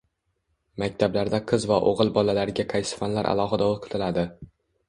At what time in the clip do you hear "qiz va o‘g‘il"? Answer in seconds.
1.51-2.11